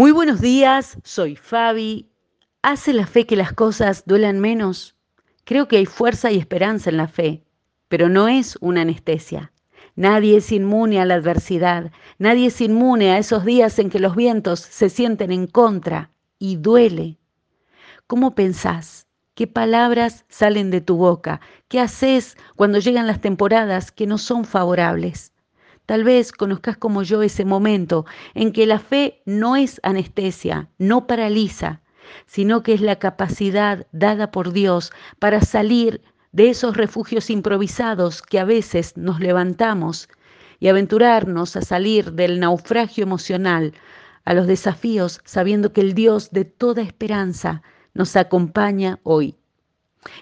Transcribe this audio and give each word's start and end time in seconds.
Muy 0.00 0.12
buenos 0.12 0.40
días, 0.40 0.96
soy 1.04 1.36
Fabi. 1.36 2.08
¿Hace 2.62 2.94
la 2.94 3.06
fe 3.06 3.26
que 3.26 3.36
las 3.36 3.52
cosas 3.52 4.04
duelan 4.06 4.40
menos? 4.40 4.96
Creo 5.44 5.68
que 5.68 5.76
hay 5.76 5.84
fuerza 5.84 6.30
y 6.30 6.38
esperanza 6.38 6.88
en 6.88 6.96
la 6.96 7.06
fe, 7.06 7.44
pero 7.88 8.08
no 8.08 8.26
es 8.26 8.56
una 8.62 8.80
anestesia. 8.80 9.52
Nadie 9.96 10.38
es 10.38 10.52
inmune 10.52 11.02
a 11.02 11.04
la 11.04 11.16
adversidad, 11.16 11.92
nadie 12.18 12.46
es 12.46 12.62
inmune 12.62 13.10
a 13.10 13.18
esos 13.18 13.44
días 13.44 13.78
en 13.78 13.90
que 13.90 13.98
los 13.98 14.16
vientos 14.16 14.60
se 14.60 14.88
sienten 14.88 15.32
en 15.32 15.46
contra 15.46 16.10
y 16.38 16.56
duele. 16.56 17.18
¿Cómo 18.06 18.34
pensás? 18.34 19.06
¿Qué 19.34 19.46
palabras 19.46 20.24
salen 20.30 20.70
de 20.70 20.80
tu 20.80 20.96
boca? 20.96 21.42
¿Qué 21.68 21.78
haces 21.78 22.38
cuando 22.56 22.78
llegan 22.78 23.06
las 23.06 23.20
temporadas 23.20 23.92
que 23.92 24.06
no 24.06 24.16
son 24.16 24.46
favorables? 24.46 25.34
Tal 25.90 26.04
vez 26.04 26.30
conozcas 26.30 26.76
como 26.76 27.02
yo 27.02 27.20
ese 27.20 27.44
momento 27.44 28.06
en 28.34 28.52
que 28.52 28.64
la 28.64 28.78
fe 28.78 29.22
no 29.26 29.56
es 29.56 29.80
anestesia, 29.82 30.68
no 30.78 31.08
paraliza, 31.08 31.80
sino 32.26 32.62
que 32.62 32.74
es 32.74 32.80
la 32.80 33.00
capacidad 33.00 33.88
dada 33.90 34.30
por 34.30 34.52
Dios 34.52 34.92
para 35.18 35.40
salir 35.40 36.00
de 36.30 36.48
esos 36.48 36.76
refugios 36.76 37.28
improvisados 37.28 38.22
que 38.22 38.38
a 38.38 38.44
veces 38.44 38.96
nos 38.96 39.18
levantamos 39.18 40.08
y 40.60 40.68
aventurarnos 40.68 41.56
a 41.56 41.62
salir 41.62 42.12
del 42.12 42.38
naufragio 42.38 43.02
emocional 43.02 43.72
a 44.24 44.34
los 44.34 44.46
desafíos 44.46 45.20
sabiendo 45.24 45.72
que 45.72 45.80
el 45.80 45.94
Dios 45.94 46.30
de 46.30 46.44
toda 46.44 46.82
esperanza 46.82 47.62
nos 47.94 48.14
acompaña 48.14 49.00
hoy. 49.02 49.34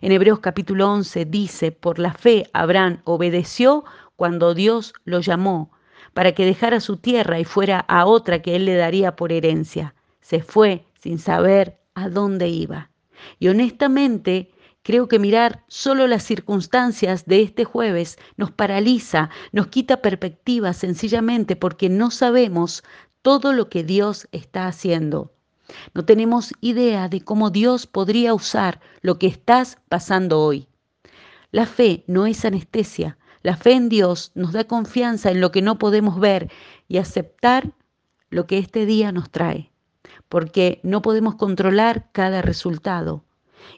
En 0.00 0.12
Hebreos 0.12 0.38
capítulo 0.40 0.90
11 0.90 1.26
dice, 1.26 1.72
por 1.72 1.98
la 1.98 2.14
fe 2.14 2.48
Abraham 2.54 3.02
obedeció 3.04 3.84
cuando 4.18 4.52
Dios 4.52 4.94
lo 5.04 5.20
llamó 5.20 5.70
para 6.12 6.32
que 6.32 6.44
dejara 6.44 6.80
su 6.80 6.96
tierra 6.96 7.38
y 7.38 7.44
fuera 7.44 7.78
a 7.78 8.04
otra 8.04 8.42
que 8.42 8.56
él 8.56 8.64
le 8.64 8.74
daría 8.74 9.14
por 9.14 9.30
herencia. 9.30 9.94
Se 10.20 10.42
fue 10.42 10.84
sin 11.00 11.20
saber 11.20 11.78
a 11.94 12.08
dónde 12.08 12.48
iba. 12.48 12.90
Y 13.38 13.46
honestamente, 13.46 14.50
creo 14.82 15.06
que 15.06 15.20
mirar 15.20 15.62
solo 15.68 16.08
las 16.08 16.24
circunstancias 16.24 17.26
de 17.26 17.42
este 17.42 17.64
jueves 17.64 18.18
nos 18.36 18.50
paraliza, 18.50 19.30
nos 19.52 19.68
quita 19.68 20.02
perspectiva 20.02 20.72
sencillamente 20.72 21.54
porque 21.54 21.88
no 21.88 22.10
sabemos 22.10 22.82
todo 23.22 23.52
lo 23.52 23.68
que 23.68 23.84
Dios 23.84 24.26
está 24.32 24.66
haciendo. 24.66 25.32
No 25.94 26.04
tenemos 26.04 26.52
idea 26.60 27.08
de 27.08 27.20
cómo 27.20 27.50
Dios 27.50 27.86
podría 27.86 28.34
usar 28.34 28.80
lo 29.00 29.20
que 29.20 29.28
estás 29.28 29.78
pasando 29.88 30.40
hoy. 30.40 30.66
La 31.52 31.66
fe 31.66 32.02
no 32.08 32.26
es 32.26 32.44
anestesia, 32.44 33.16
la 33.42 33.56
fe 33.56 33.72
en 33.72 33.88
Dios 33.88 34.32
nos 34.34 34.52
da 34.52 34.64
confianza 34.64 35.30
en 35.30 35.40
lo 35.40 35.52
que 35.52 35.62
no 35.62 35.78
podemos 35.78 36.18
ver 36.18 36.50
y 36.88 36.98
aceptar 36.98 37.72
lo 38.30 38.46
que 38.46 38.58
este 38.58 38.86
día 38.86 39.12
nos 39.12 39.30
trae, 39.30 39.72
porque 40.28 40.80
no 40.82 41.02
podemos 41.02 41.36
controlar 41.36 42.10
cada 42.12 42.42
resultado. 42.42 43.24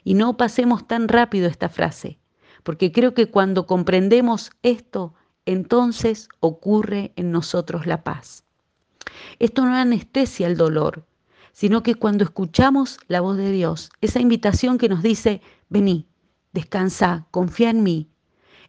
Y 0.03 0.13
no 0.13 0.37
pasemos 0.37 0.87
tan 0.87 1.07
rápido 1.07 1.47
esta 1.47 1.69
frase, 1.69 2.19
porque 2.63 2.91
creo 2.91 3.13
que 3.13 3.29
cuando 3.29 3.65
comprendemos 3.65 4.51
esto, 4.61 5.13
entonces 5.45 6.29
ocurre 6.39 7.13
en 7.15 7.31
nosotros 7.31 7.85
la 7.87 8.03
paz. 8.03 8.43
Esto 9.39 9.65
no 9.65 9.75
anestesia 9.75 10.47
el 10.47 10.57
dolor, 10.57 11.05
sino 11.51 11.83
que 11.83 11.95
cuando 11.95 12.23
escuchamos 12.23 12.99
la 13.07 13.21
voz 13.21 13.37
de 13.37 13.51
Dios, 13.51 13.89
esa 14.01 14.19
invitación 14.19 14.77
que 14.77 14.89
nos 14.89 15.01
dice, 15.01 15.41
vení, 15.69 16.07
descansa, 16.53 17.27
confía 17.31 17.71
en 17.71 17.83
mí, 17.83 18.10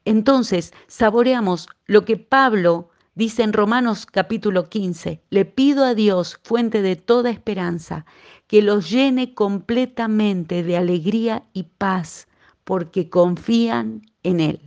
entonces, 0.04 0.72
saboreamos 0.88 1.68
lo 1.86 2.04
que 2.04 2.16
Pablo 2.16 2.90
dice 3.14 3.42
en 3.42 3.52
Romanos 3.52 4.06
capítulo 4.06 4.68
15. 4.68 5.22
Le 5.30 5.44
pido 5.44 5.84
a 5.84 5.94
Dios, 5.94 6.38
fuente 6.42 6.82
de 6.82 6.96
toda 6.96 7.30
esperanza, 7.30 8.04
que 8.46 8.62
los 8.62 8.90
llene 8.90 9.34
completamente 9.34 10.62
de 10.62 10.76
alegría 10.76 11.44
y 11.52 11.64
paz, 11.64 12.26
porque 12.64 13.08
confían 13.10 14.02
en 14.22 14.40
Él. 14.40 14.60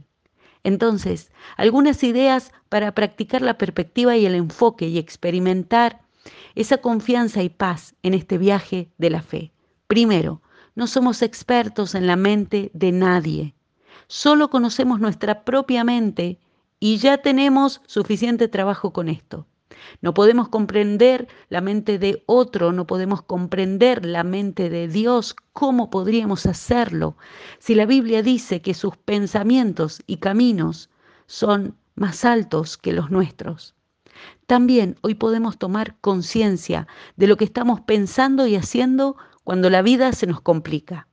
Entonces, 0.64 1.32
algunas 1.58 2.04
ideas 2.04 2.52
para 2.70 2.94
practicar 2.94 3.42
la 3.42 3.58
perspectiva 3.58 4.18
y 4.18 4.26
el 4.26 4.36
enfoque 4.36 4.88
y 4.88 4.98
experimentar 4.98 6.02
esa 6.56 6.78
confianza 6.78 7.44
y 7.44 7.50
paz 7.50 7.96
en 8.04 8.14
este 8.14 8.38
viaje 8.38 8.90
de 8.98 9.10
la 9.10 9.22
fe. 9.22 9.52
Primero, 9.88 10.42
no 10.76 10.88
somos 10.88 11.22
expertos 11.22 11.94
en 11.94 12.08
la 12.08 12.16
mente 12.16 12.72
de 12.74 12.92
nadie. 12.92 13.55
Solo 14.08 14.50
conocemos 14.50 15.00
nuestra 15.00 15.44
propia 15.44 15.84
mente 15.84 16.40
y 16.80 16.98
ya 16.98 17.18
tenemos 17.18 17.82
suficiente 17.86 18.48
trabajo 18.48 18.94
con 18.94 19.10
esto. 19.10 19.48
No 20.02 20.14
podemos 20.14 20.50
comprender 20.50 21.28
la 21.50 21.62
mente 21.62 22.00
de 22.00 22.24
otro, 22.26 22.72
no 22.72 22.88
podemos 22.88 23.22
comprender 23.22 24.06
la 24.06 24.24
mente 24.24 24.70
de 24.70 24.88
Dios. 24.88 25.36
¿Cómo 25.54 25.90
podríamos 25.90 26.46
hacerlo 26.46 27.18
si 27.60 27.76
la 27.76 27.86
Biblia 27.86 28.22
dice 28.22 28.62
que 28.62 28.74
sus 28.74 28.98
pensamientos 28.98 30.02
y 30.08 30.18
caminos 30.18 30.90
son 31.28 31.76
más 31.96 32.26
altos 32.26 32.78
que 32.78 32.94
los 32.94 33.12
nuestros? 33.12 33.76
También 34.48 34.98
hoy 35.02 35.16
podemos 35.16 35.58
tomar 35.58 35.98
conciencia 36.02 36.88
de 37.16 37.28
lo 37.28 37.38
que 37.38 37.46
estamos 37.46 37.82
pensando 37.82 38.48
y 38.48 38.56
haciendo 38.56 39.18
cuando 39.44 39.70
la 39.70 39.82
vida 39.82 40.12
se 40.14 40.28
nos 40.28 40.42
complica. 40.42 41.08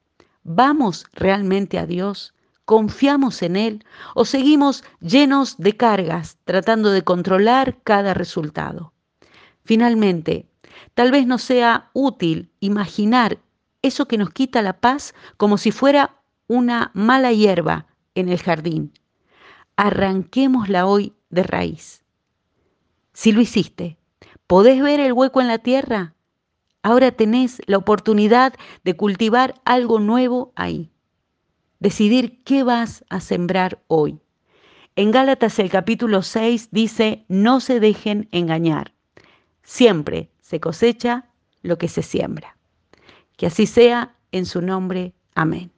¿Vamos 0.45 1.07
realmente 1.13 1.79
a 1.79 1.87
Dios? 1.87 2.35
¿Confiamos 2.73 3.43
en 3.43 3.57
Él 3.57 3.85
o 4.15 4.25
seguimos 4.25 4.83
llenos 5.03 5.59
de 5.59 5.77
cargas 5.77 6.39
tratando 6.47 6.91
de 6.91 7.03
controlar 7.03 7.77
cada 7.83 8.15
resultado? 8.15 8.95
Finalmente, 9.63 10.47
tal 10.95 11.11
vez 11.11 11.27
nos 11.27 11.43
sea 11.43 11.91
útil 11.93 12.51
imaginar 12.61 13.37
eso 13.83 14.09
que 14.09 14.17
nos 14.17 14.31
quita 14.31 14.63
la 14.63 14.81
paz 14.81 15.13
como 15.37 15.59
si 15.59 15.71
fuera 15.71 16.17
una 16.47 16.91
mala 16.95 17.31
hierba 17.31 17.85
en 18.15 18.31
el 18.31 18.39
jardín. 18.39 18.95
Arranquémosla 19.77 20.87
hoy 20.87 21.13
de 21.29 21.43
raíz. 21.43 22.03
Si 23.13 23.33
lo 23.33 23.43
hiciste, 23.43 23.99
¿podés 24.47 24.81
ver 24.81 24.99
el 24.99 25.13
hueco 25.13 25.43
en 25.43 25.49
la 25.49 25.59
tierra? 25.59 26.15
Ahora 26.83 27.11
tenés 27.11 27.61
la 27.67 27.77
oportunidad 27.77 28.55
de 28.83 28.97
cultivar 28.97 29.61
algo 29.67 30.01
nuevo 30.01 30.53
ahí 30.57 30.92
decidir 31.83 32.45
qué 32.45 32.63
vas 32.63 33.05
a 33.11 33.19
sembrar 33.19 33.83
hoy. 33.89 34.21
En 34.95 35.11
Gálatas 35.11 35.59
el 35.59 35.69
capítulo 35.69 36.23
6 36.23 36.69
dice, 36.71 37.25
no 37.27 37.59
se 37.59 37.81
dejen 37.81 38.29
engañar. 38.31 38.95
Siempre 39.65 40.31
se 40.41 40.61
cosecha 40.61 41.29
lo 41.63 41.79
que 41.79 41.89
se 41.89 42.03
siembra. 42.03 42.57
Que 43.37 43.47
así 43.47 43.67
sea 43.67 44.15
en 44.31 44.47
su 44.47 44.63
nombre. 44.63 45.13
Amén. 45.35 45.73